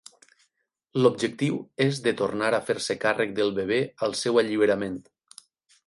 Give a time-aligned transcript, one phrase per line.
[1.03, 4.99] L'objectiu és de tornar a fer-se càrrec del bebè al seu alliberament.